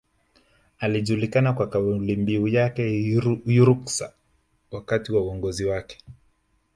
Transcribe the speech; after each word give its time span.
Alijulikana 0.79 1.53
kwa 1.53 1.67
kaulimbiu 1.69 2.47
yake 2.47 3.11
ya 3.53 3.65
Ruksa 3.65 4.13
wakati 4.71 5.11
wa 5.11 5.21
uongozi 5.21 5.65
wake 5.65 5.97